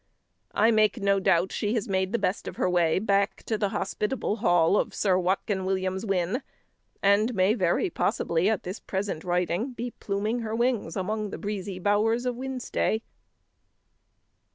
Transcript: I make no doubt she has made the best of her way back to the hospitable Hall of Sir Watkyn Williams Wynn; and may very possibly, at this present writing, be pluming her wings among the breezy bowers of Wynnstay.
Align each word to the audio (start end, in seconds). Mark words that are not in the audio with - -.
I 0.55 0.71
make 0.71 0.99
no 0.99 1.19
doubt 1.19 1.51
she 1.51 1.75
has 1.75 1.87
made 1.87 2.11
the 2.11 2.17
best 2.17 2.47
of 2.47 2.55
her 2.55 2.67
way 2.67 2.97
back 2.97 3.43
to 3.43 3.55
the 3.55 3.69
hospitable 3.69 4.37
Hall 4.37 4.75
of 4.75 4.95
Sir 4.95 5.15
Watkyn 5.19 5.63
Williams 5.63 6.07
Wynn; 6.07 6.41
and 7.03 7.35
may 7.35 7.53
very 7.53 7.91
possibly, 7.91 8.49
at 8.49 8.63
this 8.63 8.79
present 8.79 9.23
writing, 9.23 9.73
be 9.73 9.91
pluming 9.91 10.39
her 10.41 10.55
wings 10.55 10.95
among 10.95 11.29
the 11.29 11.37
breezy 11.37 11.77
bowers 11.77 12.25
of 12.25 12.33
Wynnstay. 12.35 13.03